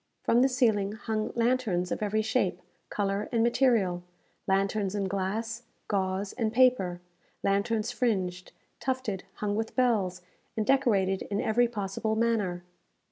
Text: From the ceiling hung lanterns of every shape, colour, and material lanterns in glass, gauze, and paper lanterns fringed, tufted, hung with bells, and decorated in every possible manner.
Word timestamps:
From 0.23 0.41
the 0.41 0.49
ceiling 0.49 0.93
hung 0.93 1.31
lanterns 1.35 1.91
of 1.91 2.01
every 2.01 2.23
shape, 2.23 2.59
colour, 2.89 3.29
and 3.31 3.43
material 3.43 4.01
lanterns 4.47 4.95
in 4.95 5.07
glass, 5.07 5.61
gauze, 5.87 6.33
and 6.33 6.51
paper 6.51 6.99
lanterns 7.43 7.91
fringed, 7.91 8.51
tufted, 8.79 9.25
hung 9.35 9.55
with 9.55 9.75
bells, 9.75 10.23
and 10.57 10.65
decorated 10.65 11.21
in 11.29 11.39
every 11.39 11.67
possible 11.67 12.15
manner. 12.15 12.63